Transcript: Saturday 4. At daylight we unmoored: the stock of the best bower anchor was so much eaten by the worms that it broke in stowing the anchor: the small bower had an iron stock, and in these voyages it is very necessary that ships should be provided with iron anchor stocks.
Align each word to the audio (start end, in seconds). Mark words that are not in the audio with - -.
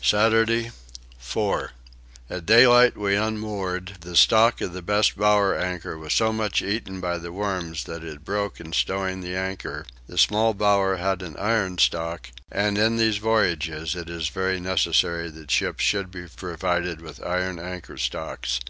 Saturday 0.00 0.70
4. 1.18 1.72
At 2.30 2.46
daylight 2.46 2.96
we 2.96 3.16
unmoored: 3.16 3.98
the 4.00 4.16
stock 4.16 4.62
of 4.62 4.72
the 4.72 4.80
best 4.80 5.14
bower 5.14 5.54
anchor 5.54 5.98
was 5.98 6.14
so 6.14 6.32
much 6.32 6.62
eaten 6.62 7.02
by 7.02 7.18
the 7.18 7.30
worms 7.30 7.84
that 7.84 8.02
it 8.02 8.24
broke 8.24 8.60
in 8.60 8.72
stowing 8.72 9.20
the 9.20 9.36
anchor: 9.36 9.84
the 10.06 10.16
small 10.16 10.54
bower 10.54 10.96
had 10.96 11.20
an 11.20 11.36
iron 11.36 11.76
stock, 11.76 12.30
and 12.50 12.78
in 12.78 12.96
these 12.96 13.18
voyages 13.18 13.94
it 13.94 14.08
is 14.08 14.28
very 14.30 14.58
necessary 14.58 15.28
that 15.28 15.50
ships 15.50 15.84
should 15.84 16.10
be 16.10 16.28
provided 16.34 17.02
with 17.02 17.22
iron 17.22 17.58
anchor 17.58 17.98
stocks. 17.98 18.60